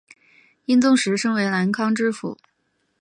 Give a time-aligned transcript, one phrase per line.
[0.65, 2.35] 英宗时升为南康知府。